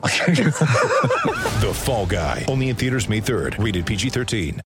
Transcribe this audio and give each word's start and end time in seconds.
The 1.60 1.72
Fall 1.74 2.06
Guy. 2.06 2.44
Only 2.48 2.70
in 2.70 2.76
theaters 2.76 3.08
May 3.08 3.20
3rd. 3.20 3.62
Rated 3.62 3.84
PG-13. 3.86 4.60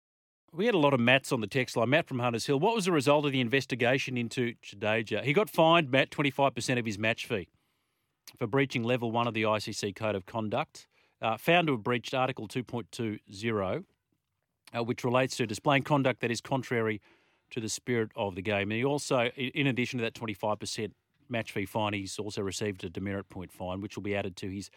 We 0.53 0.67
had 0.67 0.75
a 0.75 0.77
lot 0.77 0.93
of 0.93 0.99
Matts 0.99 1.31
on 1.31 1.41
the 1.41 1.47
text 1.47 1.75
line. 1.75 1.89
Matt 1.89 2.07
from 2.07 2.19
Hunters 2.19 2.45
Hill. 2.45 2.59
What 2.59 2.75
was 2.75 2.85
the 2.85 2.91
result 2.91 3.25
of 3.25 3.31
the 3.31 3.41
investigation 3.41 4.15
into 4.15 4.53
Jadeja? 4.63 5.23
He 5.23 5.33
got 5.33 5.49
fined, 5.49 5.89
Matt, 5.89 6.11
25% 6.11 6.77
of 6.77 6.85
his 6.85 6.99
match 6.99 7.25
fee 7.25 7.47
for 8.37 8.45
breaching 8.45 8.83
level 8.83 9.11
one 9.11 9.27
of 9.27 9.33
the 9.33 9.43
ICC 9.43 9.95
Code 9.95 10.15
of 10.15 10.27
Conduct. 10.27 10.87
Uh, 11.19 11.37
found 11.37 11.67
to 11.67 11.73
have 11.73 11.83
breached 11.83 12.13
Article 12.13 12.47
2.20, 12.47 13.83
uh, 14.75 14.83
which 14.83 15.03
relates 15.03 15.35
to 15.37 15.47
displaying 15.47 15.81
conduct 15.81 16.21
that 16.21 16.29
is 16.29 16.41
contrary 16.41 17.01
to 17.49 17.59
the 17.59 17.69
spirit 17.69 18.11
of 18.15 18.35
the 18.35 18.41
game. 18.41 18.71
And 18.71 18.73
he 18.73 18.83
also, 18.85 19.25
in 19.35 19.67
addition 19.67 19.99
to 19.99 20.03
that 20.03 20.13
25% 20.13 20.91
match 21.29 21.51
fee 21.51 21.65
fine, 21.65 21.93
he's 21.93 22.19
also 22.19 22.41
received 22.41 22.83
a 22.83 22.89
demerit 22.89 23.29
point 23.29 23.51
fine, 23.51 23.81
which 23.81 23.95
will 23.95 24.03
be 24.03 24.15
added 24.15 24.35
to 24.37 24.49
his 24.49 24.69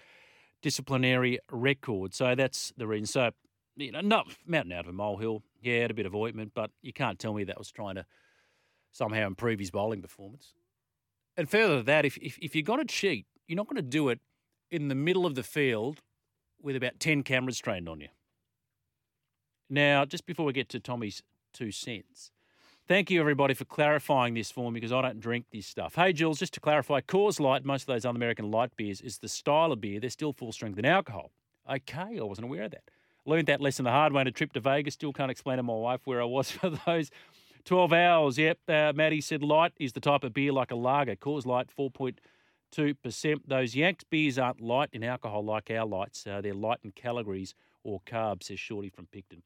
disciplinary 0.63 1.39
record. 1.51 2.15
So 2.15 2.35
that's 2.35 2.73
the 2.77 2.87
reason. 2.87 3.07
So, 3.07 3.31
you 3.77 3.93
know, 3.93 4.01
not 4.01 4.27
mountain 4.47 4.73
out 4.73 4.85
of 4.85 4.89
a 4.89 4.93
molehill. 4.93 5.43
Yeah, 5.63 5.81
had 5.81 5.91
a 5.91 5.95
bit 5.95 6.07
of 6.07 6.15
ointment, 6.15 6.53
but 6.55 6.71
you 6.83 6.93
can't 6.93 7.19
tell 7.19 7.35
me 7.35 7.45
that 7.45 7.59
was 7.59 7.71
trying 7.71 7.97
to 7.97 8.07
somehow 8.93 9.27
improve 9.27 9.59
his 9.59 9.71
bowling 9.71 10.03
performance. 10.03 10.55
And 11.37 11.49
further 11.49 11.79
to 11.79 11.83
that, 11.85 12.05
if, 12.05 12.17
if, 12.19 12.39
if 12.41 12.55
you're 12.55 12.63
going 12.63 12.81
to 12.81 12.87
cheat, 12.87 13.27
you're 13.47 13.57
not 13.57 13.67
going 13.67 13.77
to 13.77 13.83
do 13.83 14.09
it 14.09 14.21
in 14.71 14.89
the 14.89 14.95
middle 14.95 15.27
of 15.27 15.35
the 15.35 15.43
field 15.43 16.01
with 16.63 16.77
about 16.77 16.99
10 16.99 17.23
cameras 17.23 17.59
trained 17.59 17.89
on 17.89 18.01
you. 18.01 18.09
Now, 19.69 20.05
just 20.05 20.27
before 20.27 20.47
we 20.47 20.53
get 20.53 20.69
to 20.71 20.81
Tommy's 20.81 21.23
two 21.53 21.71
cents, 21.71 22.31
thank 22.87 23.11
you 23.11 23.21
everybody 23.21 23.55
for 23.55 23.65
clarifying 23.65 24.35
this 24.35 24.51
for 24.51 24.71
me 24.71 24.81
because 24.81 24.93
I 24.93 25.03
don't 25.03 25.21
drink 25.21 25.47
this 25.53 25.67
stuff. 25.67 25.95
Hey, 25.95 26.13
Jules, 26.13 26.39
just 26.39 26.55
to 26.55 26.61
clarify, 26.61 27.01
Coors 27.01 27.41
Light, 27.41 27.65
most 27.65 27.83
of 27.83 27.87
those 27.87 28.05
other 28.05 28.17
American 28.17 28.51
light 28.51 28.77
beers, 28.77 29.01
is 29.01 29.19
the 29.19 29.29
style 29.29 29.73
of 29.73 29.81
beer. 29.81 30.01
They're 30.01 30.11
still 30.11 30.33
full 30.33 30.53
strength 30.53 30.79
in 30.79 30.85
alcohol. 30.85 31.31
Okay, 31.71 32.19
I 32.19 32.23
wasn't 32.23 32.47
aware 32.47 32.65
of 32.65 32.71
that. 32.73 32.85
Learned 33.25 33.49
that 33.49 33.61
lesson 33.61 33.85
the 33.85 33.91
hard 33.91 34.13
way 34.13 34.21
on 34.21 34.27
a 34.27 34.31
trip 34.31 34.53
to 34.53 34.61
Vegas. 34.61 34.95
Still 34.95 35.13
can't 35.13 35.31
explain 35.31 35.57
to 35.57 35.63
my 35.63 35.75
wife 35.75 36.01
where 36.05 36.23
I 36.23 36.25
was 36.25 36.51
for 36.53 36.71
those 36.87 37.11
12 37.65 37.93
hours. 37.93 38.39
Yep, 38.39 38.59
uh, 38.69 38.93
Maddie 38.95 39.21
said 39.21 39.43
light 39.43 39.73
is 39.79 39.93
the 39.93 40.01
type 40.01 40.23
of 40.23 40.33
beer 40.33 40.53
like 40.53 40.71
a 40.71 40.77
lager. 40.77 41.17
Coors 41.17 41.45
Light, 41.45 41.69
4.2%. 41.77 43.41
Those 43.47 43.75
Yanks 43.75 44.05
beers 44.05 44.39
aren't 44.39 44.61
light 44.61 44.91
in 44.93 45.03
alcohol 45.03 45.45
like 45.45 45.71
our 45.71 45.85
lights. 45.85 46.25
Uh, 46.27 46.41
they're 46.41 46.55
light 46.55 46.79
in 46.85 46.93
calories 46.93 47.55
or 47.83 48.01
carbs, 48.07 48.45
says 48.45 48.61
Shorty 48.61 48.89
from 48.89 49.07
Picton. 49.07 49.43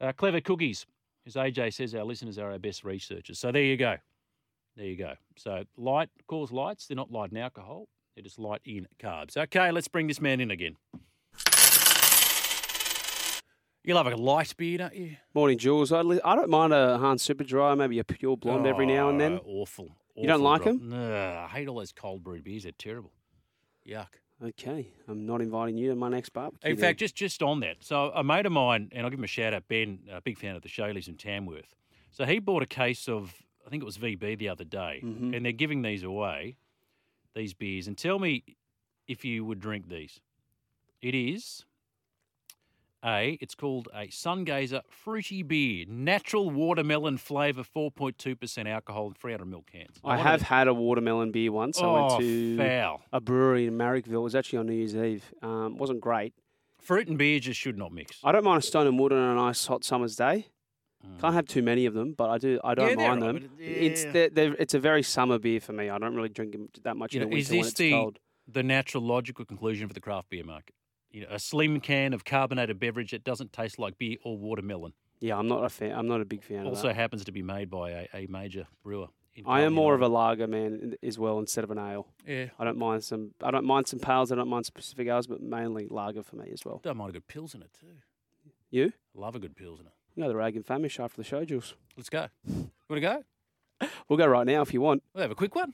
Uh, 0.00 0.12
clever 0.12 0.40
cookies, 0.40 0.86
as 1.36 1.52
AJ 1.52 1.74
says, 1.74 1.94
our 1.94 2.04
listeners 2.04 2.38
are 2.38 2.50
our 2.50 2.58
best 2.58 2.84
researchers. 2.84 3.38
So 3.38 3.50
there 3.52 3.62
you 3.62 3.76
go. 3.76 3.96
There 4.76 4.86
you 4.86 4.96
go. 4.96 5.14
So 5.36 5.64
light, 5.76 6.08
Coors 6.28 6.52
Lights, 6.52 6.86
they're 6.86 6.96
not 6.96 7.10
light 7.10 7.30
in 7.32 7.36
alcohol. 7.38 7.88
They're 8.14 8.24
just 8.24 8.38
light 8.38 8.60
in 8.64 8.86
carbs. 8.98 9.36
Okay, 9.36 9.70
let's 9.70 9.88
bring 9.88 10.06
this 10.06 10.20
man 10.20 10.40
in 10.40 10.50
again. 10.50 10.76
You 13.82 13.94
love 13.94 14.06
a 14.06 14.14
light 14.16 14.54
beer, 14.56 14.78
don't 14.78 14.94
you? 14.94 15.16
Morning, 15.34 15.56
Jules. 15.56 15.90
I, 15.90 16.02
li- 16.02 16.20
I 16.22 16.36
don't 16.36 16.50
mind 16.50 16.72
a 16.74 16.98
Hans 16.98 17.22
Super 17.22 17.44
Dry, 17.44 17.74
maybe 17.74 17.98
a 17.98 18.04
pure 18.04 18.36
blonde 18.36 18.66
every 18.66 18.84
now 18.86 19.08
and 19.08 19.18
then. 19.20 19.40
Oh, 19.44 19.62
Awful. 19.62 19.96
You 20.16 20.26
don't 20.26 20.42
awful 20.42 20.50
like 20.50 20.64
them? 20.64 20.90
Nah, 20.90 21.44
I 21.44 21.48
hate 21.48 21.66
all 21.66 21.76
those 21.78 21.92
cold 21.92 22.22
brewed 22.22 22.44
beers. 22.44 22.64
They're 22.64 22.72
terrible. 22.72 23.12
Yuck. 23.88 24.08
Okay, 24.42 24.88
I'm 25.06 25.26
not 25.26 25.42
inviting 25.42 25.76
you 25.76 25.90
to 25.90 25.94
my 25.96 26.08
next 26.08 26.30
barbecue. 26.30 26.70
In 26.70 26.76
then. 26.76 26.82
fact, 26.82 26.98
just 26.98 27.14
just 27.14 27.42
on 27.42 27.60
that, 27.60 27.76
so 27.80 28.10
a 28.14 28.24
mate 28.24 28.46
of 28.46 28.52
mine, 28.52 28.88
and 28.92 29.04
I'll 29.04 29.10
give 29.10 29.18
him 29.18 29.24
a 29.24 29.28
shout 29.28 29.52
out, 29.52 29.68
Ben, 29.68 30.00
a 30.10 30.20
big 30.22 30.38
fan 30.38 30.56
of 30.56 30.62
the 30.62 30.68
show, 30.68 30.86
lives 30.86 31.08
in 31.08 31.16
Tamworth. 31.16 31.74
So 32.10 32.24
he 32.24 32.38
bought 32.38 32.62
a 32.62 32.66
case 32.66 33.08
of, 33.08 33.34
I 33.66 33.70
think 33.70 33.82
it 33.82 33.86
was 33.86 33.98
VB 33.98 34.36
the 34.38 34.48
other 34.48 34.64
day, 34.64 35.00
Mhm. 35.04 35.36
and 35.36 35.44
they're 35.44 35.52
giving 35.52 35.82
these 35.82 36.02
away, 36.02 36.56
these 37.34 37.52
beers. 37.54 37.86
And 37.86 37.98
tell 37.98 38.18
me 38.18 38.42
if 39.06 39.24
you 39.24 39.44
would 39.44 39.60
drink 39.60 39.88
these. 39.88 40.20
It 41.02 41.14
is 41.14 41.64
a, 43.04 43.38
it's 43.40 43.54
called 43.54 43.88
a 43.94 44.08
Sungazer 44.08 44.82
Fruity 44.88 45.42
Beer, 45.42 45.84
natural 45.88 46.50
watermelon 46.50 47.16
flavour, 47.18 47.62
4.2% 47.62 48.66
alcohol, 48.68 49.06
and 49.06 49.16
300 49.18 49.46
ml 49.46 49.66
cans. 49.66 49.96
I 50.04 50.08
wanted 50.16 50.22
have 50.22 50.42
had 50.42 50.68
a 50.68 50.74
watermelon 50.74 51.30
beer 51.32 51.52
once. 51.52 51.78
I 51.80 51.84
Oh, 51.86 51.92
went 52.08 52.20
to 52.22 52.56
foul. 52.58 53.02
a 53.12 53.20
brewery 53.20 53.66
in 53.66 53.76
Marrickville. 53.78 54.14
It 54.14 54.18
was 54.20 54.34
actually 54.34 54.58
on 54.60 54.66
New 54.66 54.74
Year's 54.74 54.94
Eve. 54.96 55.32
Um, 55.42 55.76
wasn't 55.76 56.00
great. 56.00 56.34
Fruit 56.78 57.08
and 57.08 57.18
beer 57.18 57.38
just 57.40 57.58
should 57.60 57.76
not 57.78 57.92
mix. 57.92 58.18
I 58.24 58.32
don't 58.32 58.44
mind 58.44 58.58
a 58.62 58.66
stone 58.66 58.86
and 58.86 58.98
wood 58.98 59.12
on 59.12 59.18
a 59.18 59.34
nice 59.34 59.66
hot 59.66 59.84
summer's 59.84 60.16
day. 60.16 60.46
Can't 61.18 61.32
have 61.34 61.46
too 61.46 61.62
many 61.62 61.86
of 61.86 61.94
them, 61.94 62.12
but 62.12 62.28
I 62.28 62.36
do. 62.36 62.60
I 62.62 62.74
don't 62.74 62.86
Mm. 62.86 62.90
Yeah, 62.90 62.96
they're 62.96 63.08
mind 63.08 63.22
right, 63.22 63.32
them. 63.42 63.50
but 63.56 63.64
It's 63.66 64.04
they're, 64.04 64.28
they're, 64.28 64.54
it's 64.58 64.74
a 64.74 64.78
very 64.78 65.02
summer 65.02 65.38
beer 65.38 65.58
for 65.60 65.72
me. 65.72 65.88
I 65.88 65.96
don't 65.96 66.14
really 66.14 66.28
drink 66.28 66.54
that 66.82 66.96
much 66.96 67.14
You 67.14 67.22
in 67.22 67.28
know, 67.28 67.34
the 67.34 67.40
is 67.40 67.48
winter 67.48 67.52
when 67.58 67.62
this 67.62 67.68
it's 67.72 67.78
the 67.78 67.90
cold. 67.92 68.18
the 68.46 68.62
natural 68.62 69.02
logical 69.02 69.46
conclusion 69.46 69.88
for 69.88 69.94
the 69.94 70.00
craft 70.00 70.28
beer 70.28 70.44
market? 70.44 70.74
You 71.10 71.22
know, 71.22 71.28
a 71.30 71.38
slim 71.38 71.80
can 71.80 72.12
of 72.12 72.24
carbonated 72.24 72.78
beverage 72.78 73.10
that 73.10 73.24
doesn't 73.24 73.52
taste 73.52 73.78
like 73.78 73.98
beer 73.98 74.16
or 74.24 74.36
watermelon. 74.38 74.92
Yeah, 75.20 75.36
I'm 75.36 75.48
not 75.48 75.64
a 75.64 75.68
fan. 75.68 75.92
I'm 75.92 76.06
not 76.08 76.20
a 76.20 76.24
big 76.24 76.42
fan 76.42 76.66
Also 76.66 76.88
of 76.88 76.94
that. 76.94 77.00
happens 77.00 77.24
to 77.24 77.32
be 77.32 77.42
made 77.42 77.68
by 77.70 77.90
a, 77.90 78.06
a 78.14 78.26
major 78.28 78.66
brewer. 78.82 79.08
in 79.34 79.44
I 79.46 79.60
am 79.62 79.74
more 79.74 79.94
of 79.94 80.02
a 80.02 80.08
lager 80.08 80.46
man 80.46 80.94
as 81.02 81.18
well 81.18 81.38
instead 81.38 81.62
of 81.64 81.70
an 81.70 81.78
ale. 81.78 82.06
Yeah. 82.26 82.46
I 82.58 82.64
don't 82.64 82.78
mind 82.78 83.04
some. 83.04 83.32
I 83.42 83.50
don't 83.50 83.66
mind 83.66 83.86
some 83.88 83.98
pales. 83.98 84.32
I 84.32 84.36
don't 84.36 84.48
mind 84.48 84.66
specific 84.66 85.08
ales, 85.08 85.26
but 85.26 85.42
mainly 85.42 85.86
lager 85.90 86.22
for 86.22 86.36
me 86.36 86.50
as 86.52 86.64
well. 86.64 86.80
Don't 86.82 86.96
mind 86.96 87.10
a 87.10 87.12
good 87.14 87.26
pills 87.28 87.54
in 87.54 87.62
it 87.62 87.70
too. 87.78 87.86
You? 88.70 88.92
Love 89.14 89.34
a 89.34 89.38
good 89.40 89.56
pills 89.56 89.80
in 89.80 89.86
it. 89.86 89.92
You 90.14 90.22
know 90.22 90.28
the 90.28 90.36
rag 90.36 90.56
and 90.56 90.64
famish 90.64 90.98
after 91.00 91.16
the 91.16 91.24
show, 91.24 91.44
Jules. 91.44 91.74
Let's 91.96 92.08
go. 92.08 92.28
Want 92.46 92.70
to 92.88 93.00
go? 93.00 93.24
We'll 94.08 94.16
go 94.18 94.26
right 94.26 94.46
now 94.46 94.62
if 94.62 94.72
you 94.74 94.80
want. 94.80 95.02
We'll 95.14 95.22
have 95.22 95.30
a 95.30 95.34
quick 95.36 95.54
one. 95.54 95.72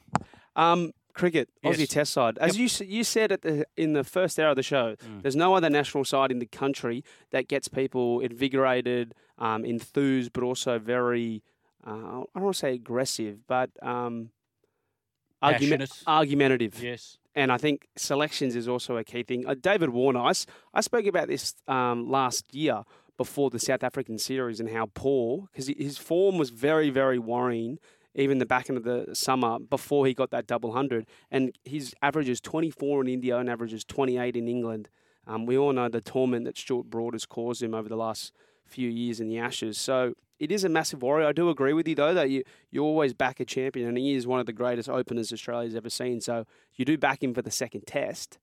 Um, 0.55 0.93
cricket, 1.17 1.49
Yes. 1.63 1.77
Aussie 1.77 1.89
Test 1.89 2.13
side. 2.13 2.39
As 2.39 2.57
Yep. 2.59 2.71
you 2.81 2.87
you 2.99 3.03
said 3.05 3.33
at 3.33 3.43
the 3.43 3.67
in 3.77 3.93
the 3.95 4.05
first 4.05 4.39
hour 4.39 4.51
of 4.51 4.57
the 4.57 4.63
show, 4.63 4.95
Mm. 4.97 5.23
there's 5.23 5.35
no 5.37 5.55
other 5.57 5.71
national 5.71 6.05
side 6.05 6.31
in 6.31 6.39
the 6.39 6.47
country 6.47 7.03
that 7.31 7.49
gets 7.49 7.67
people 7.69 8.21
invigorated, 8.21 9.15
um, 9.39 9.65
enthused, 9.65 10.33
but 10.33 10.43
also 10.45 10.79
very. 10.79 11.43
Uh, 11.87 11.91
I 11.91 12.39
don't 12.39 12.45
want 12.47 12.55
to 12.57 12.59
say 12.67 12.73
aggressive, 12.75 13.47
but 13.47 13.71
um, 13.83 14.31
argument, 15.43 15.91
argumentative. 16.07 16.83
Yes. 16.83 17.19
And 17.35 17.53
I 17.53 17.59
think 17.59 17.87
selections 17.97 18.57
is 18.57 18.67
also 18.67 18.97
a 18.97 19.05
key 19.05 19.23
thing. 19.23 19.47
Uh, 19.47 19.55
David 19.55 19.91
Warner, 19.91 20.33
I 20.75 20.81
spoke 20.81 21.07
about 21.07 21.29
this 21.29 21.55
um, 21.69 22.09
last 22.11 22.55
year 22.55 22.85
before 23.17 23.51
the 23.51 23.59
South 23.59 23.83
African 23.85 24.19
series 24.19 24.59
and 24.61 24.71
how 24.71 24.87
poor, 24.95 25.49
because 25.53 25.69
his 25.69 25.99
form 25.99 26.39
was 26.39 26.51
very, 26.51 26.91
very 26.91 27.19
worrying, 27.19 27.79
even 28.17 28.39
the 28.39 28.47
back 28.47 28.69
end 28.69 28.79
of 28.79 28.85
the 28.85 29.15
summer 29.15 29.59
before 29.59 30.07
he 30.07 30.15
got 30.15 30.31
that 30.31 30.47
double 30.47 30.73
hundred. 30.73 31.07
And 31.31 31.57
his 31.65 31.95
average 32.03 32.29
is 32.29 32.41
24 32.41 33.03
in 33.03 33.09
India 33.09 33.37
and 33.37 33.49
averages 33.49 33.85
28 33.85 34.35
in 34.37 34.49
England. 34.49 34.89
Um, 35.27 35.47
we 35.47 35.57
all 35.59 35.73
know 35.73 35.89
the 35.89 36.01
torment 36.01 36.45
that 36.47 36.57
Stuart 36.57 36.89
Broad 36.89 37.15
has 37.15 37.27
caused 37.27 37.63
him 37.63 37.75
over 37.75 37.89
the 37.89 37.97
last 37.97 38.33
few 38.65 38.89
years 38.89 39.21
in 39.21 39.29
the 39.29 39.39
Ashes. 39.39 39.79
So 39.79 40.15
it 40.39 40.51
is 40.51 40.65
a 40.65 40.69
massive 40.69 41.03
worry. 41.03 41.25
I 41.25 41.33
do 41.33 41.51
agree 41.51 41.73
with 41.73 41.87
you 41.87 41.95
though 41.95 42.15
that 42.15 42.31
you 42.31 42.43
you 42.71 42.83
always 42.83 43.15
back 43.15 43.41
a 43.41 43.45
champion, 43.45 43.89
and 43.89 43.99
he 43.99 44.15
is 44.15 44.27
one 44.27 44.41
of 44.41 44.47
the 44.47 44.53
greatest 44.53 44.89
openers 44.89 45.33
Australia's 45.33 45.75
ever 45.75 45.91
seen. 45.91 46.21
So 46.21 46.47
you 46.75 46.85
do 46.85 46.99
back 46.99 47.23
him 47.23 47.35
for 47.35 47.43
the 47.43 47.51
second 47.51 47.87
test. 47.87 48.39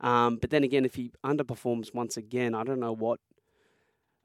Um, 0.00 0.36
but 0.36 0.50
then 0.50 0.62
again, 0.62 0.84
if 0.84 0.94
he 0.94 1.10
underperforms 1.24 1.92
once 1.92 2.16
again, 2.16 2.54
I 2.54 2.64
don't 2.64 2.80
know 2.80 2.92
what. 2.92 3.20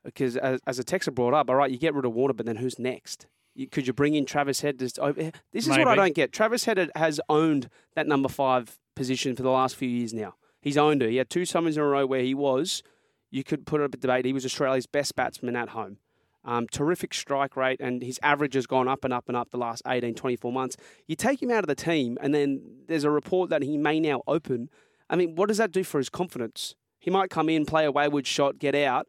Because 0.04 0.36
as, 0.38 0.60
as 0.68 0.80
a 0.80 0.84
texter 0.84 1.14
brought 1.16 1.34
up, 1.34 1.50
all 1.50 1.56
right, 1.56 1.72
you 1.72 1.78
get 1.78 1.94
rid 1.94 2.06
of 2.06 2.14
Warner, 2.14 2.34
but 2.34 2.46
then 2.46 2.58
who's 2.58 2.78
next? 2.78 3.28
Could 3.72 3.88
you 3.88 3.94
bring 3.94 4.16
in 4.16 4.26
Travis 4.26 4.62
Head? 4.62 4.82
Oh, 5.00 5.14
eh, 5.18 5.32
this 5.52 5.66
is 5.68 5.70
what 5.70 5.88
I 5.88 5.96
don't 5.96 6.16
get. 6.16 6.32
Travis 6.32 6.66
Head 6.66 6.90
has 6.96 7.22
owned 7.30 7.70
that 7.96 8.08
number 8.08 8.30
five 8.30 8.80
position 8.96 9.36
for 9.36 9.44
the 9.44 9.52
last 9.52 9.76
few 9.76 9.90
years 9.90 10.14
now. 10.14 10.36
He's 10.62 10.78
owned 10.78 11.04
it. 11.04 11.10
He 11.10 11.18
had 11.18 11.30
two 11.30 11.46
summers 11.46 11.78
in 11.78 11.84
a 11.84 11.86
row 11.86 12.06
where 12.06 12.22
he 12.22 12.34
was. 12.34 12.82
You 13.30 13.44
could 13.44 13.66
put 13.66 13.82
it 13.82 13.84
up 13.84 13.94
a 13.94 13.98
debate. 13.98 14.26
He 14.26 14.34
was 14.34 14.46
Australia's 14.46 14.86
best 14.88 15.16
batsman 15.16 15.56
at 15.56 15.70
home. 15.70 15.98
Um, 16.46 16.68
terrific 16.68 17.14
strike 17.14 17.56
rate, 17.56 17.80
and 17.80 18.02
his 18.02 18.20
average 18.22 18.54
has 18.56 18.68
gone 18.68 18.88
up 18.88 19.06
and 19.06 19.14
up 19.14 19.26
and 19.28 19.38
up 19.38 19.52
the 19.52 19.58
last 19.58 19.82
18, 19.88 20.14
24 20.14 20.52
months. 20.52 20.76
You 21.08 21.16
take 21.16 21.42
him 21.42 21.52
out 21.52 21.64
of 21.64 21.68
the 21.68 21.76
team, 21.76 22.18
and 22.22 22.34
then 22.34 22.62
there's 22.88 23.06
a 23.06 23.10
report 23.10 23.50
that 23.50 23.62
he 23.64 23.78
may 23.78 24.00
now 24.00 24.22
open. 24.28 24.70
I 25.10 25.16
mean, 25.16 25.36
what 25.36 25.48
does 25.48 25.58
that 25.58 25.72
do 25.72 25.84
for 25.84 26.00
his 26.00 26.10
confidence? 26.10 26.76
He 27.00 27.10
might 27.10 27.30
come 27.30 27.50
in, 27.50 27.66
play 27.66 27.86
a 27.86 27.92
wayward 27.92 28.28
shot, 28.28 28.60
get 28.60 28.76
out, 28.76 29.08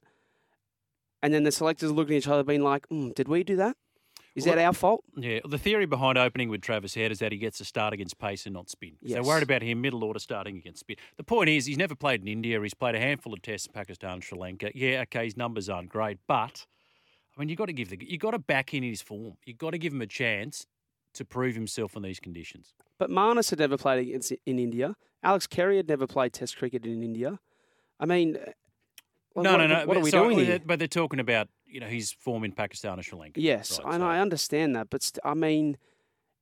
and 1.22 1.34
then 1.34 1.42
the 1.44 1.52
selectors 1.52 1.90
are 1.90 1.94
looking 1.94 2.14
at 2.14 2.18
each 2.18 2.28
other, 2.28 2.44
being 2.44 2.62
like, 2.62 2.88
mm, 2.88 3.14
"Did 3.14 3.28
we 3.28 3.42
do 3.42 3.56
that? 3.56 3.76
Is 4.34 4.44
that 4.44 4.58
our 4.58 4.72
fault?" 4.72 5.04
Yeah, 5.16 5.40
the 5.44 5.58
theory 5.58 5.86
behind 5.86 6.18
opening 6.18 6.48
with 6.48 6.60
Travis 6.60 6.94
Head 6.94 7.12
is 7.12 7.18
that 7.20 7.32
he 7.32 7.38
gets 7.38 7.60
a 7.60 7.64
start 7.64 7.92
against 7.92 8.18
pace 8.18 8.46
and 8.46 8.52
not 8.54 8.68
spin. 8.68 8.96
So 9.02 9.08
Yes. 9.08 9.26
worried 9.26 9.42
about 9.42 9.62
him 9.62 9.80
middle 9.80 10.02
order 10.04 10.18
starting 10.18 10.56
against 10.56 10.80
spin. 10.80 10.96
The 11.16 11.24
point 11.24 11.48
is, 11.50 11.66
he's 11.66 11.78
never 11.78 11.94
played 11.94 12.20
in 12.20 12.28
India. 12.28 12.60
He's 12.60 12.74
played 12.74 12.94
a 12.94 13.00
handful 13.00 13.32
of 13.32 13.42
tests 13.42 13.66
in 13.66 13.72
Pakistan, 13.72 14.20
Sri 14.20 14.38
Lanka. 14.38 14.70
Yeah, 14.74 15.02
okay, 15.02 15.24
his 15.24 15.36
numbers 15.36 15.68
aren't 15.68 15.88
great, 15.88 16.18
but 16.26 16.66
I 17.36 17.40
mean, 17.40 17.48
you've 17.48 17.58
got 17.58 17.66
to 17.66 17.72
give 17.72 17.90
the 17.90 17.98
you've 18.00 18.20
got 18.20 18.32
to 18.32 18.38
back 18.38 18.74
in 18.74 18.82
his 18.82 19.02
form. 19.02 19.36
You've 19.44 19.58
got 19.58 19.70
to 19.70 19.78
give 19.78 19.92
him 19.92 20.02
a 20.02 20.06
chance 20.06 20.66
to 21.14 21.24
prove 21.24 21.54
himself 21.54 21.94
in 21.96 22.02
these 22.02 22.18
conditions. 22.20 22.74
But 22.98 23.10
Marnus 23.10 23.50
had 23.50 23.58
never 23.60 23.76
played 23.76 24.00
against 24.00 24.32
in 24.46 24.58
India. 24.58 24.96
Alex 25.22 25.46
Carey 25.46 25.76
had 25.76 25.88
never 25.88 26.06
played 26.06 26.32
Test 26.32 26.56
cricket 26.56 26.84
in 26.84 27.02
India. 27.02 27.38
I 28.00 28.06
mean, 28.06 28.36
uh, 29.36 29.42
no, 29.42 29.52
what, 29.52 29.56
no, 29.58 29.66
no. 29.66 29.74
What 29.74 29.86
but 29.86 29.96
are 29.96 30.00
we 30.00 30.10
sorry, 30.10 30.34
doing 30.34 30.46
here? 30.46 30.60
But 30.64 30.78
they're 30.78 30.88
talking 30.88 31.20
about 31.20 31.48
you 31.66 31.80
know 31.80 31.86
his 31.88 32.12
form 32.12 32.44
in 32.44 32.52
Pakistan 32.52 32.94
and 32.94 33.04
Sri 33.04 33.18
Lanka. 33.18 33.40
Yes, 33.40 33.78
Right, 33.84 33.94
and 33.94 34.02
so- 34.02 34.06
I 34.06 34.20
understand 34.20 34.76
that, 34.76 34.90
but 34.90 35.02
st- 35.02 35.20
I 35.24 35.34
mean, 35.34 35.76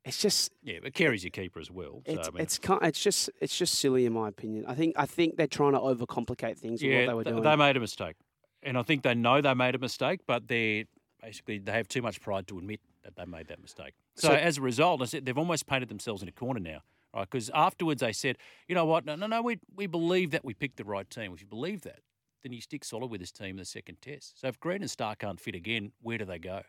it's 0.05 0.21
just 0.21 0.53
Yeah, 0.63 0.79
but 0.83 0.95
Carey's 0.95 1.25
your 1.25 1.31
keeper 1.31 1.61
as 1.61 1.71
well. 1.71 2.03
So, 2.07 2.13
it's 2.13 2.29
I 2.29 2.31
mean, 2.33 2.43
it's 2.43 2.61
it's 2.83 3.03
just 3.03 3.31
it's 3.41 3.57
just 3.57 3.75
silly 3.77 4.05
in 4.07 4.13
my 4.13 4.29
opinion. 4.29 4.65
I 4.67 4.75
think 4.75 4.95
I 4.99 5.07
think 5.07 5.37
they're 5.37 5.47
trying 5.47 5.73
to 5.73 5.79
overcomplicate 5.79 6.59
things 6.59 6.83
with 6.83 6.91
yeah, 6.91 6.99
what 6.99 7.25
they 7.25 7.33
were 7.33 7.41
doing. 7.41 7.43
they 7.43 7.57
made 7.57 7.77
a 7.77 7.81
mistake, 7.81 8.17
and 8.63 8.77
I 8.77 8.83
think 8.83 9.03
they 9.03 9.15
know 9.15 9.41
they 9.41 9.55
made 9.55 9.75
a 9.75 9.79
mistake, 9.79 10.21
but 10.27 10.49
they're 10.49 10.85
basically 11.23 11.59
they 11.59 11.73
have 11.73 11.89
too 11.89 12.03
much 12.03 12.21
pride 12.21 12.47
to 12.49 12.59
admit 12.59 12.81
that 13.05 13.17
they 13.17 13.25
made 13.25 13.49
that 13.49 13.61
mistake. 13.61 13.95
So, 14.17 14.29
So- 14.29 14.35
as 14.35 14.59
a 14.59 14.61
result, 14.61 15.03
I 15.03 15.07
said 15.07 15.25
they've 15.25 15.39
almost 15.39 15.67
painted 15.67 15.89
themselves 15.89 16.23
in 16.23 16.29
a 16.29 16.33
corner 16.33 16.61
now, 16.61 16.83
right? 17.15 17.29
Because 17.29 17.51
afterwards 17.55 18.01
they 18.01 18.13
said, 18.13 18.39
you 18.69 18.75
know 18.75 18.85
what? 18.85 19.05
No, 19.05 19.15
no, 19.17 19.27
no. 19.27 19.41
We 19.41 19.59
we 19.75 19.87
believe 19.87 20.31
that 20.33 20.45
we 20.45 20.53
picked 20.55 20.77
the 20.77 20.85
right 20.85 21.09
team. 21.09 21.33
If 21.33 21.41
you 21.41 21.47
believe 21.47 21.83
that, 21.83 22.01
then 22.43 22.53
you 22.53 22.61
stick 22.61 22.85
solid 22.85 23.11
with 23.11 23.21
this 23.21 23.33
team 23.33 23.51
in 23.51 23.57
the 23.57 23.65
second 23.65 23.99
test. 24.03 24.41
So 24.41 24.49
if 24.49 24.59
Green 24.61 24.83
and 24.83 24.91
Starc 24.91 25.19
can't 25.21 25.41
fit 25.41 25.55
again, 25.55 25.93
where 26.01 26.19
do 26.19 26.25
they 26.25 26.39
go? 26.39 26.63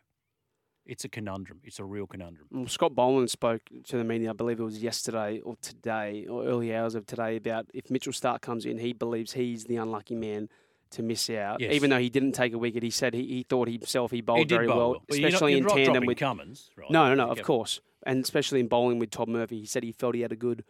It's 0.86 1.06
a 1.06 1.10
conundrum. 1.10 1.62
It's 1.64 1.80
a 1.80 1.86
real 1.86 2.06
conundrum. 2.08 2.48
Well, 2.52 2.68
Scott 2.68 2.94
Boland 2.94 3.30
spoke 3.30 3.62
to 3.86 3.98
the 3.98 4.04
media, 4.04 4.32
I 4.32 4.34
believe 4.34 4.60
it 4.60 4.64
was 4.64 4.84
yesterday 4.84 5.40
or 5.40 5.56
today 5.62 6.26
or 6.30 6.44
early 6.46 6.76
hours 6.76 6.94
of 6.94 7.06
today, 7.06 7.38
about 7.38 7.68
if 7.74 7.90
Mitchell 7.90 8.12
Starc 8.12 8.42
comes 8.42 8.66
in, 8.66 8.78
he 8.80 8.92
believes 8.92 9.34
he's 9.34 9.64
the 9.64 9.78
unlucky 9.78 10.16
man 10.16 10.50
to 10.92 11.02
miss 11.02 11.30
out. 11.30 11.62
Yes. 11.62 11.74
Even 11.74 11.90
though 11.90 11.98
he 12.00 12.10
didn't 12.10 12.34
take 12.34 12.54
a 12.54 12.58
wicket, 12.58 12.84
he 12.84 12.90
said 12.90 13.14
he, 13.14 13.26
he 13.26 13.44
thought 13.44 13.70
himself 13.70 14.12
he 14.12 14.20
bowled 14.22 14.40
he 14.40 14.46
very 14.56 14.68
bowl 14.68 14.78
well, 14.92 15.04
But 15.08 15.18
you're 15.18 15.30
not- 15.30 15.34
especially 15.34 15.58
you're 15.58 15.70
in 15.70 15.86
tandem 15.86 16.06
with. 16.06 16.18
Cummins, 16.18 16.70
right? 16.76 16.92
No, 16.92 17.08
no, 17.08 17.16
no, 17.16 17.32
of 17.32 17.42
course. 17.42 17.80
And 18.06 18.22
especially 18.24 18.60
in 18.60 18.68
bowling 18.68 19.00
with 19.00 19.10
Todd 19.10 19.30
Murphy, 19.30 19.62
he 19.62 19.66
said 19.66 19.84
he 19.84 19.94
felt 19.94 20.14
he 20.14 20.22
had 20.22 20.34
a 20.34 20.36
good 20.36 20.66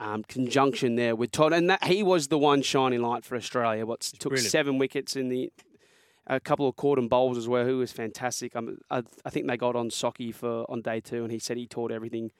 um, 0.00 0.24
conjunction 0.24 0.96
there 0.96 1.14
with 1.14 1.30
Todd, 1.30 1.52
and 1.52 1.70
that 1.70 1.84
he 1.84 2.02
was 2.02 2.28
the 2.28 2.38
one 2.38 2.62
shining 2.62 3.02
light 3.02 3.24
for 3.24 3.36
Australia. 3.36 3.86
What 3.86 4.00
took 4.00 4.30
brilliant. 4.30 4.50
seven 4.50 4.78
wickets 4.78 5.14
in 5.14 5.28
the 5.28 5.52
a 6.26 6.40
couple 6.40 6.68
of 6.68 6.76
Corden 6.76 7.08
bowls 7.08 7.36
as 7.36 7.48
well, 7.48 7.64
who 7.64 7.78
was 7.78 7.92
fantastic. 7.92 8.56
Um, 8.56 8.78
I, 8.90 9.02
I 9.24 9.30
think 9.30 9.46
they 9.46 9.56
got 9.56 9.76
on 9.76 9.90
Socky 9.90 10.34
for 10.34 10.64
on 10.70 10.80
day 10.80 11.00
two, 11.00 11.22
and 11.22 11.30
he 11.30 11.38
said 11.38 11.56
he 11.56 11.66
taught 11.66 11.92
everything 11.92 12.30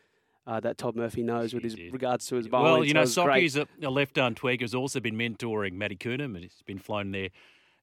uh, 0.46 0.60
that 0.60 0.78
Todd 0.78 0.96
Murphy 0.96 1.22
knows 1.22 1.52
with 1.52 1.62
his 1.62 1.74
did. 1.74 1.92
regards 1.92 2.26
to 2.28 2.36
his 2.36 2.48
bowling. 2.48 2.72
Well, 2.72 2.84
you 2.84 2.94
know. 2.94 3.02
Socky's 3.02 3.56
a, 3.56 3.66
a 3.82 3.90
left-arm 3.90 4.34
tweaker 4.34 4.62
has 4.62 4.74
also 4.74 5.00
been 5.00 5.16
mentoring 5.16 5.74
Matty 5.74 5.96
Kuhnemann, 5.96 6.36
and 6.36 6.44
he's 6.44 6.62
been 6.66 6.78
flown 6.78 7.12
there 7.12 7.28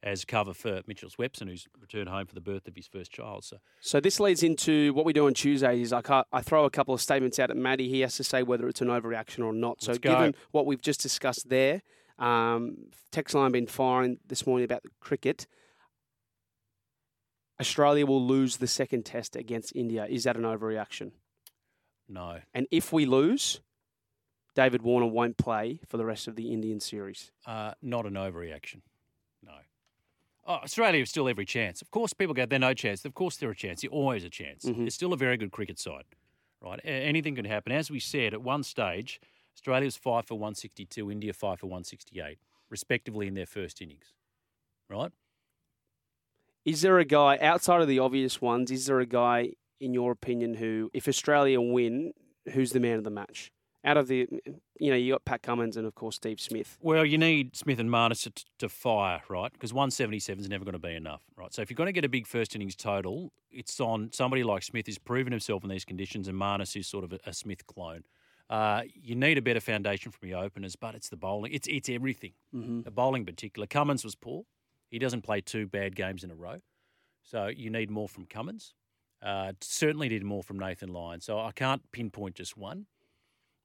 as 0.03 0.25
cover 0.25 0.53
for 0.53 0.81
Mitchell 0.85 1.09
Swepson, 1.09 1.49
who's 1.49 1.67
returned 1.79 2.07
home 2.09 2.27
for 2.27 2.35
the 2.35 2.41
birth 2.41 2.67
of 2.67 2.75
his 2.75 2.87
first 2.87 3.11
child. 3.11 3.43
So 3.43 3.57
So 3.79 3.99
this 3.99 4.19
leads 4.19 4.43
into 4.43 4.93
what 4.93 5.05
we 5.05 5.13
do 5.13 5.25
on 5.27 5.33
Tuesdays. 5.33 5.87
Is 5.87 5.93
I, 5.93 6.01
I 6.31 6.41
throw 6.41 6.65
a 6.65 6.69
couple 6.69 6.93
of 6.93 7.01
statements 7.01 7.39
out 7.39 7.49
at 7.49 7.57
Maddie. 7.57 7.89
He 7.89 8.01
has 8.01 8.15
to 8.17 8.23
say 8.23 8.43
whether 8.43 8.67
it's 8.67 8.81
an 8.81 8.87
overreaction 8.89 9.43
or 9.43 9.53
not. 9.53 9.81
So 9.81 9.95
given 9.95 10.35
what 10.51 10.65
we've 10.65 10.81
just 10.81 11.01
discussed 11.01 11.49
there, 11.49 11.81
um, 12.19 12.77
text 13.11 13.33
line 13.35 13.51
been 13.51 13.67
firing 13.67 14.19
this 14.27 14.45
morning 14.45 14.65
about 14.65 14.83
the 14.83 14.89
cricket. 14.99 15.47
Australia 17.59 18.05
will 18.05 18.23
lose 18.25 18.57
the 18.57 18.67
second 18.67 19.03
test 19.03 19.35
against 19.35 19.75
India. 19.75 20.05
Is 20.07 20.23
that 20.25 20.35
an 20.37 20.43
overreaction? 20.43 21.11
no, 22.09 22.39
And 22.53 22.67
if 22.71 22.93
we 22.93 23.05
lose, 23.05 23.59
David 24.55 24.81
Warner 24.81 25.07
won't 25.07 25.37
play 25.37 25.79
for 25.87 25.97
the 25.97 26.05
rest 26.05 26.27
of 26.27 26.35
the 26.35 26.53
Indian 26.53 26.79
series. 26.79 27.31
uh, 27.45 27.73
not 27.81 28.05
an 28.05 28.13
overreaction. 28.13 28.81
No. 29.43 29.53
Oh, 30.49 30.53
Australia 30.63 31.01
has 31.01 31.09
still 31.09 31.27
every 31.27 31.45
chance. 31.45 31.81
Of 31.81 31.91
course, 31.91 32.13
people 32.13 32.33
go, 32.33 32.45
they're 32.45 32.57
no 32.57 32.73
chance. 32.73 33.03
Of 33.03 33.13
course, 33.13 33.35
they're 33.35 33.51
a 33.51 33.55
chance. 33.55 33.81
They're 33.81 33.91
always 33.91 34.23
a 34.23 34.29
chance. 34.29 34.63
Mm-hmm. 34.63 34.87
It's 34.87 34.95
still 34.95 35.11
a 35.11 35.17
very 35.17 35.35
good 35.35 35.51
cricket 35.51 35.77
side, 35.77 36.05
right? 36.61 36.79
A- 36.85 36.87
anything 36.87 37.35
can 37.35 37.43
happen. 37.43 37.73
As 37.73 37.91
we 37.91 37.99
said, 37.99 38.33
at 38.33 38.41
one 38.41 38.63
stage, 38.63 39.19
Australia 39.57 39.85
was 39.85 39.97
five 39.97 40.25
for 40.25 40.35
162, 40.35 41.11
India 41.11 41.33
five 41.33 41.59
for 41.59 41.67
168, 41.67 42.39
respectively, 42.69 43.27
in 43.27 43.33
their 43.33 43.45
first 43.45 43.81
innings, 43.81 44.13
right? 44.89 45.11
Is 46.63 46.81
there 46.81 46.97
a 46.97 47.05
guy 47.05 47.37
outside 47.41 47.81
of 47.81 47.89
the 47.89 47.99
obvious 47.99 48.41
ones? 48.41 48.71
Is 48.71 48.85
there 48.85 49.01
a 49.01 49.05
guy, 49.05 49.51
in 49.81 49.93
your 49.93 50.13
opinion, 50.13 50.53
who, 50.53 50.89
if 50.93 51.09
Australia 51.09 51.59
win, 51.59 52.13
who's 52.53 52.71
the 52.71 52.79
man 52.79 52.97
of 52.97 53.03
the 53.03 53.09
match? 53.09 53.51
Out 53.87 53.95
of 53.95 54.07
the, 54.09 54.27
you 54.79 54.91
know, 54.91 54.97
you 54.97 55.13
got 55.13 55.23
Pat 55.23 55.41
Cummins 55.41 55.77
and 55.77 55.87
of 55.87 55.95
course 55.95 56.17
Steve 56.17 56.41
Smith. 56.41 56.77
Well, 56.81 57.05
you 57.05 57.17
need 57.17 57.55
Smith 57.55 57.79
and 57.79 57.89
Marnus 57.89 58.23
to, 58.23 58.45
to 58.59 58.67
fire, 58.67 59.21
right? 59.29 59.51
Because 59.51 59.73
177 59.73 60.43
is 60.43 60.49
never 60.49 60.65
going 60.65 60.73
to 60.73 60.79
be 60.79 60.93
enough, 60.93 61.21
right? 61.37 61.53
So 61.53 61.61
if 61.61 61.69
you're 61.69 61.77
going 61.77 61.87
to 61.87 61.93
get 61.93 62.03
a 62.03 62.09
big 62.09 62.27
first 62.27 62.53
innings 62.53 62.75
total, 62.75 63.31
it's 63.49 63.79
on 63.79 64.11
somebody 64.11 64.43
like 64.43 64.63
Smith 64.63 64.87
who's 64.87 64.97
proven 64.97 65.31
himself 65.31 65.63
in 65.63 65.69
these 65.69 65.85
conditions, 65.85 66.27
and 66.27 66.37
Marnus 66.37 66.75
is 66.75 66.85
sort 66.85 67.05
of 67.05 67.13
a, 67.13 67.19
a 67.25 67.33
Smith 67.33 67.65
clone. 67.65 68.03
Uh, 68.49 68.81
you 68.93 69.15
need 69.15 69.37
a 69.37 69.41
better 69.41 69.61
foundation 69.61 70.11
from 70.11 70.27
your 70.27 70.43
openers, 70.43 70.75
but 70.75 70.93
it's 70.93 71.07
the 71.07 71.17
bowling. 71.17 71.53
It's 71.53 71.67
it's 71.67 71.89
everything. 71.89 72.33
Mm-hmm. 72.53 72.81
The 72.81 72.91
bowling 72.91 73.21
in 73.21 73.25
particular. 73.25 73.67
Cummins 73.67 74.03
was 74.03 74.15
poor. 74.15 74.43
He 74.89 74.99
doesn't 74.99 75.21
play 75.21 75.41
two 75.41 75.65
bad 75.65 75.95
games 75.95 76.23
in 76.23 76.31
a 76.31 76.35
row. 76.35 76.61
So 77.23 77.47
you 77.47 77.69
need 77.69 77.89
more 77.89 78.07
from 78.07 78.25
Cummins. 78.25 78.73
Uh, 79.21 79.53
certainly 79.61 80.07
need 80.09 80.23
more 80.23 80.43
from 80.43 80.59
Nathan 80.59 80.93
Lyon. 80.93 81.21
So 81.21 81.39
I 81.39 81.51
can't 81.51 81.81
pinpoint 81.91 82.35
just 82.35 82.55
one. 82.57 82.85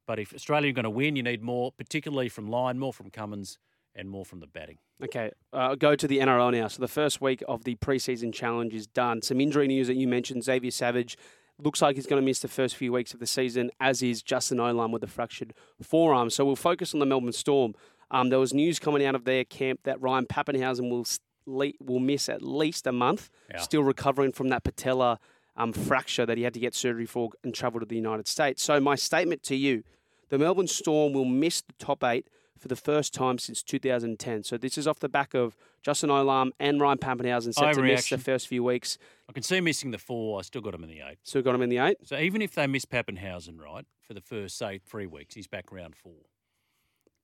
But 0.07 0.19
if 0.19 0.35
Australia 0.35 0.71
are 0.71 0.75
going 0.75 0.85
to 0.85 0.91
win, 0.91 1.17
you 1.17 1.23
need 1.23 1.43
more, 1.43 1.73
particularly 1.73 2.29
from 2.29 2.49
Lyon, 2.49 2.79
more 2.79 2.93
from 2.93 3.11
Cummins, 3.11 3.59
and 3.95 4.09
more 4.09 4.25
from 4.25 4.41
the 4.41 4.47
batting. 4.47 4.79
Okay, 5.05 5.31
uh, 5.53 5.75
go 5.75 5.95
to 5.95 6.07
the 6.09 6.19
NRL 6.19 6.53
now. 6.53 6.69
So 6.69 6.81
the 6.81 6.89
first 6.89 7.21
week 7.21 7.43
of 7.47 7.65
the 7.65 7.75
preseason 7.77 8.33
challenge 8.33 8.73
is 8.75 8.87
done. 8.87 9.21
Some 9.23 9.41
injury 9.41 9.67
news 9.69 9.87
that 9.89 9.97
you 9.97 10.09
mentioned. 10.09 10.45
Xavier 10.45 10.71
Savage 10.71 11.17
looks 11.59 11.83
like 11.83 11.97
he's 11.97 12.07
going 12.07 12.21
to 12.21 12.25
miss 12.25 12.41
the 12.41 12.49
first 12.49 12.75
few 12.77 12.93
weeks 12.93 13.13
of 13.15 13.21
the 13.21 13.27
season, 13.27 13.71
as 13.81 14.03
is 14.03 14.23
Justin 14.23 14.59
Olam 14.59 14.91
with 14.91 15.03
a 15.05 15.07
fractured 15.09 15.53
forearm. 15.83 16.31
So 16.31 16.45
we'll 16.45 16.57
focus 16.57 16.95
on 16.95 17.01
the 17.01 17.07
Melbourne 17.07 17.33
Storm. 17.33 17.75
Um, 18.11 18.31
there 18.31 18.39
was 18.39 18.53
news 18.55 18.79
coming 18.79 19.05
out 19.05 19.15
of 19.15 19.25
their 19.25 19.45
camp 19.45 19.81
that 19.85 20.01
Ryan 20.01 20.27
Papenhuyzen 20.27 20.91
will 20.91 21.01
s- 21.03 21.21
le- 21.47 21.73
will 21.81 21.99
miss 22.01 22.29
at 22.29 22.43
least 22.43 22.87
a 22.87 22.93
month, 22.93 23.29
Yeah. 23.51 23.59
still 23.59 23.83
recovering 23.83 24.33
from 24.33 24.49
that 24.49 24.65
patella 24.65 25.19
um, 25.57 25.73
fracture 25.73 26.27
that 26.27 26.39
he 26.39 26.45
had 26.45 26.55
to 26.55 26.61
get 26.61 26.75
surgery 26.75 27.07
for 27.07 27.31
and 27.45 27.55
travel 27.55 27.81
to 27.81 27.87
the 27.87 27.97
United 27.97 28.29
States. 28.29 28.63
So 28.63 28.81
my 28.81 28.95
statement 28.95 29.43
to 29.45 29.57
you: 29.57 29.85
the 30.29 30.39
Melbourne 30.39 30.69
Storm 30.69 31.13
will 31.13 31.25
miss 31.25 31.61
the 31.61 31.75
top 31.79 32.03
eight 32.05 32.29
for 32.63 32.69
the 32.69 32.77
first 32.77 33.13
time 33.13 33.39
since 33.39 33.61
2010. 33.63 34.45
So 34.45 34.57
this 34.57 34.79
is 34.79 34.87
off 34.87 35.01
the 35.01 35.09
back 35.09 35.35
of 35.35 35.57
Justin 35.83 36.11
Olam 36.11 36.51
and 36.61 36.81
Ryan 36.81 36.99
Papenhuyzen 36.99 37.53
set 37.53 37.75
to 37.75 37.83
miss 37.83 38.09
the 38.09 38.19
first 38.19 38.47
few 38.47 38.63
weeks. 38.63 38.99
I 39.29 39.33
can 39.33 39.43
see 39.43 39.61
missing 39.61 39.91
the 39.91 39.99
four. 39.99 40.39
I 40.39 40.43
still 40.43 40.63
got 40.63 40.73
him 40.73 40.85
in 40.85 40.89
the 40.89 41.01
eight. 41.01 41.19
So 41.25 41.43
got 41.43 41.57
him 41.57 41.63
in 41.63 41.71
the 41.71 41.79
eight. 41.79 41.97
So 42.05 42.17
even 42.17 42.41
if 42.41 42.55
they 42.55 42.69
miss 42.69 42.85
Papenhuyzen, 42.85 43.59
right, 43.59 43.85
for 44.07 44.15
the 44.15 44.21
first, 44.21 44.57
say, 44.57 44.79
three 44.79 45.07
weeks, 45.07 45.35
he's 45.35 45.49
back 45.49 45.73
round 45.73 45.97
four. 45.97 46.27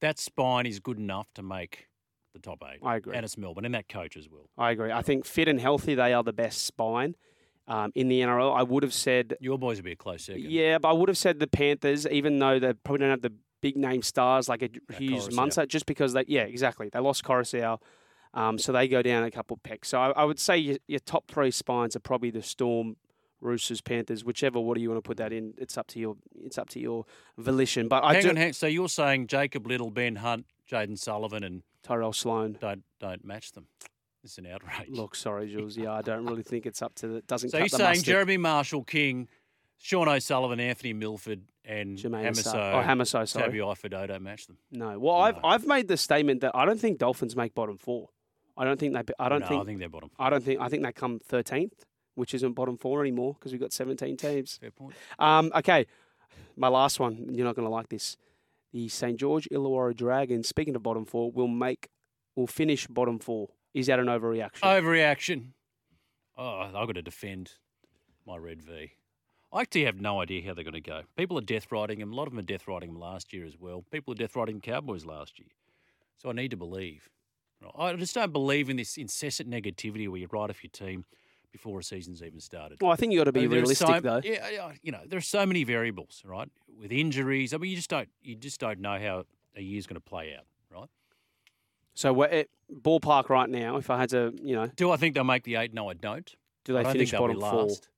That 0.00 0.18
spine 0.18 0.66
is 0.66 0.80
good 0.80 0.98
enough 0.98 1.32
to 1.34 1.42
make 1.42 1.86
the 2.34 2.40
top 2.40 2.62
eight. 2.68 2.80
I 2.82 2.96
agree. 2.96 3.14
And 3.14 3.24
it's 3.24 3.38
Melbourne, 3.38 3.64
and 3.64 3.74
that 3.74 3.88
coach 3.88 4.16
as 4.16 4.28
well. 4.28 4.50
I 4.58 4.72
agree. 4.72 4.90
I 4.90 5.02
think 5.02 5.24
fit 5.24 5.46
and 5.46 5.60
healthy, 5.60 5.94
they 5.94 6.12
are 6.14 6.24
the 6.24 6.32
best 6.32 6.64
spine 6.64 7.14
um, 7.68 7.92
in 7.94 8.08
the 8.08 8.20
NRL. 8.20 8.56
I 8.56 8.62
would 8.64 8.82
have 8.82 8.94
said, 8.94 9.36
Your 9.40 9.58
boys 9.58 9.76
would 9.76 9.84
be 9.84 9.92
a 9.92 9.96
close 9.96 10.24
second. 10.24 10.50
yeah, 10.50 10.78
but 10.78 10.88
I 10.88 10.92
would 10.92 11.08
have 11.08 11.18
said 11.18 11.38
the 11.38 11.46
Panthers, 11.46 12.06
even 12.08 12.38
though 12.38 12.58
they 12.58 12.72
probably 12.72 13.00
don't 13.00 13.10
have 13.10 13.22
the 13.22 13.32
big 13.60 13.76
name 13.76 14.02
stars 14.02 14.48
like 14.48 14.62
a 14.62 14.70
Hughes. 14.94 15.32
Munster, 15.32 15.66
just 15.66 15.86
because 15.86 16.12
they, 16.14 16.24
yeah, 16.26 16.42
exactly. 16.42 16.88
They 16.92 16.98
lost 16.98 17.22
Koroisau, 17.24 17.78
um, 18.34 18.58
so 18.58 18.72
they 18.72 18.88
go 18.88 19.02
down 19.02 19.22
a 19.22 19.30
couple 19.30 19.54
of 19.56 19.62
pecks. 19.62 19.88
So 19.88 20.00
I, 20.00 20.10
I 20.10 20.24
would 20.24 20.38
say 20.38 20.56
your, 20.56 20.76
your 20.88 21.00
top 21.00 21.30
three 21.30 21.50
spines 21.50 21.94
are 21.94 22.00
probably 22.00 22.30
the 22.30 22.42
Storm, 22.42 22.96
Roosters, 23.40 23.80
Panthers, 23.80 24.24
whichever 24.24 24.58
order 24.58 24.80
you 24.80 24.90
want 24.90 25.02
to 25.02 25.06
put 25.06 25.18
that 25.18 25.32
in. 25.32 25.54
It's 25.58 25.78
up 25.78 25.86
to 25.88 26.00
your, 26.00 26.16
it's 26.42 26.58
up 26.58 26.68
to 26.70 26.80
your 26.80 27.04
volition. 27.36 27.86
But 27.88 28.02
I 28.02 28.14
hang 28.14 28.22
do 28.22 28.28
on, 28.30 28.36
hang, 28.36 28.52
so 28.52 28.66
you're 28.66 28.88
saying 28.88 29.28
Jacob 29.28 29.66
Liddle, 29.66 29.90
Ben 29.90 30.16
Hunt, 30.16 30.46
Jayden 30.70 30.98
Sullivan, 30.98 31.44
and 31.44 31.62
Tyrell 31.82 32.12
Sloan. 32.12 32.56
don't 32.60 32.82
don't 33.00 33.24
match 33.24 33.52
them? 33.52 33.66
It's 34.24 34.38
an 34.38 34.46
outrage. 34.46 34.90
Look, 34.90 35.14
sorry, 35.14 35.48
Jules. 35.48 35.76
Yeah, 35.76 35.92
I 35.92 36.02
don't 36.02 36.26
really 36.26 36.42
think 36.42 36.66
it's 36.66 36.82
up 36.82 36.94
to 36.96 37.08
the. 37.08 37.20
Doesn't 37.22 37.50
so 37.50 37.58
you're 37.58 37.68
the 37.68 37.76
saying 37.76 37.90
mustard. 37.90 38.04
Jeremy 38.04 38.36
Marshall 38.36 38.82
King, 38.84 39.28
Sean 39.76 40.08
O'Sullivan, 40.08 40.58
Anthony 40.58 40.92
Milford, 40.92 41.42
and 41.64 41.96
Jermaine 41.96 42.26
Hamiso, 42.26 42.38
Asar- 42.38 42.82
oh, 42.82 42.86
Hamiso, 42.86 43.28
sorry. 43.28 43.52
Tabuai-Fidow 43.52 44.08
don't 44.08 44.22
match 44.22 44.46
them. 44.46 44.58
No. 44.72 44.98
Well, 44.98 45.16
I've 45.16 45.36
I've 45.44 45.66
made 45.66 45.86
the 45.88 45.96
statement 45.96 46.40
that 46.40 46.52
I 46.54 46.64
don't 46.64 46.80
think 46.80 46.98
Dolphins 46.98 47.36
make 47.36 47.54
bottom 47.54 47.78
four. 47.78 48.08
I 48.56 48.64
don't 48.64 48.78
think 48.78 48.92
they. 48.92 49.02
I 49.20 49.28
don't 49.28 49.40
no, 49.40 49.46
think. 49.46 49.62
I 49.62 49.64
think 49.64 49.78
they're 49.78 49.88
bottom. 49.88 50.10
I 50.18 50.30
don't 50.30 50.42
think. 50.42 50.60
I 50.60 50.68
think 50.68 50.82
they 50.82 50.92
come 50.92 51.20
thirteenth, 51.20 51.84
which 52.16 52.34
isn't 52.34 52.54
bottom 52.54 52.76
four 52.76 53.00
anymore 53.02 53.34
because 53.34 53.52
we've 53.52 53.60
got 53.60 53.72
seventeen 53.72 54.16
teams. 54.16 54.58
Fair 54.60 54.72
point. 54.72 54.94
Um. 55.20 55.52
Okay. 55.54 55.86
My 56.56 56.68
last 56.68 56.98
one. 56.98 57.28
You're 57.30 57.46
not 57.46 57.54
going 57.54 57.66
to 57.66 57.72
like 57.72 57.88
this. 57.88 58.16
The 58.72 58.88
St 58.88 59.16
George 59.16 59.48
Illawarra 59.52 59.96
Dragons. 59.96 60.48
Speaking 60.48 60.74
of 60.74 60.82
bottom 60.82 61.04
four, 61.04 61.30
will 61.30 61.46
make. 61.46 61.88
Will 62.34 62.48
finish 62.48 62.86
bottom 62.88 63.18
four. 63.18 63.48
Is 63.78 63.86
that 63.86 64.00
an 64.00 64.06
overreaction? 64.06 64.60
Overreaction. 64.62 65.44
Oh, 66.36 66.62
I've 66.62 66.72
got 66.72 66.94
to 66.96 67.02
defend 67.02 67.52
my 68.26 68.36
red 68.36 68.60
V. 68.60 68.92
I 69.52 69.60
actually 69.60 69.84
have 69.84 70.00
no 70.00 70.20
idea 70.20 70.44
how 70.44 70.52
they're 70.52 70.64
going 70.64 70.74
to 70.74 70.80
go. 70.80 71.02
People 71.16 71.38
are 71.38 71.42
death 71.42 71.70
riding 71.70 72.00
them. 72.00 72.12
A 72.12 72.16
lot 72.16 72.24
of 72.26 72.32
them 72.32 72.40
are 72.40 72.42
death 72.42 72.66
riding 72.66 72.92
them 72.92 73.00
last 73.00 73.32
year 73.32 73.44
as 73.46 73.56
well. 73.58 73.84
People 73.92 74.12
are 74.12 74.16
death 74.16 74.34
riding 74.34 74.56
the 74.56 74.60
Cowboys 74.60 75.04
last 75.06 75.38
year. 75.38 75.48
So 76.16 76.28
I 76.28 76.32
need 76.32 76.50
to 76.50 76.56
believe. 76.56 77.08
I 77.78 77.92
just 77.94 78.14
don't 78.16 78.32
believe 78.32 78.68
in 78.68 78.76
this 78.76 78.96
incessant 78.96 79.48
negativity 79.48 80.08
where 80.08 80.18
you 80.20 80.28
write 80.30 80.50
off 80.50 80.62
your 80.62 80.70
team 80.72 81.04
before 81.52 81.78
a 81.78 81.84
season's 81.84 82.20
even 82.22 82.40
started. 82.40 82.78
Well, 82.82 82.90
I 82.90 82.96
think 82.96 83.12
you've 83.12 83.20
got 83.20 83.30
to 83.32 83.38
I 83.38 83.40
be 83.40 83.40
mean, 83.42 83.50
there 83.50 83.60
realistic 83.60 83.86
so- 83.86 84.00
though. 84.00 84.20
Yeah, 84.24 84.72
you 84.82 84.90
know, 84.90 85.00
there 85.06 85.18
are 85.18 85.22
so 85.22 85.46
many 85.46 85.62
variables, 85.62 86.22
right? 86.24 86.48
With 86.78 86.90
injuries, 86.92 87.54
I 87.54 87.58
mean, 87.58 87.70
you 87.70 87.76
just 87.76 87.90
don't 87.90 88.08
you 88.22 88.34
just 88.34 88.58
don't 88.58 88.80
know 88.80 88.98
how 88.98 89.24
a 89.56 89.62
year's 89.62 89.86
going 89.86 89.94
to 89.96 90.00
play 90.00 90.34
out, 90.36 90.44
right? 90.70 90.88
So 91.94 92.22
at 92.24 92.48
ballpark 92.72 93.28
right 93.28 93.48
now. 93.48 93.76
If 93.76 93.90
I 93.90 93.98
had 93.98 94.10
to, 94.10 94.32
you 94.42 94.54
know, 94.54 94.66
Do 94.76 94.90
I 94.90 94.96
think 94.96 95.14
they'll 95.14 95.24
make 95.24 95.44
the 95.44 95.56
eight? 95.56 95.72
No, 95.74 95.88
I 95.88 95.94
don't. 95.94 96.30
do 96.64 96.72
they 96.74 96.80
I 96.80 96.92
finish 96.92 96.98
think 96.98 97.10
they'll 97.12 97.20
bottom 97.20 97.36
be 97.36 97.40
four? 97.40 97.62
last. 97.64 97.88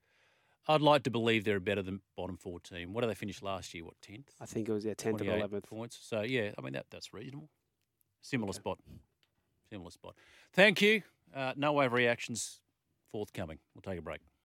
I'd 0.69 0.81
like 0.83 1.03
to 1.05 1.11
believe 1.11 1.45
they're 1.45 1.57
a 1.57 1.61
better 1.61 1.83
than 1.83 2.01
bottom 2.17 2.37
four 2.37 2.61
team. 2.61 2.93
What 2.93 3.01
did 3.01 3.11
they 3.11 3.15
finish 3.15 3.43
last 3.43 3.75
year? 3.75 3.85
What 3.85 4.01
tenth? 4.03 4.31
I 4.41 4.47
think 4.47 4.69
it 4.69 4.73
was 4.73 4.85
yeah, 4.85 4.95
tenth 4.95 5.21
or 5.21 5.25
eleventh. 5.25 5.67
points. 5.69 5.99
So 6.01 6.21
yeah, 6.23 6.53
I 6.57 6.61
mean 6.61 6.75
that 6.75 6.87
that's 6.91 7.13
reasonable. 7.13 7.49
Similar 8.23 8.53
spot. 8.53 8.79
Similar 9.71 9.91
spot. 9.91 10.15
Thank 10.53 10.83
you. 10.83 11.03
Uh, 11.35 11.53
no 11.57 11.75
overreactions 11.75 12.59
forthcoming. 13.11 13.59
We'll 13.75 13.83
take 13.83 13.99
a 13.99 14.03
break. 14.03 14.21